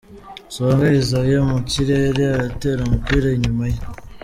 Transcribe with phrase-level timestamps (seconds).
[0.53, 3.79] Songa Isaie mukirere atera umupira inyuma ye.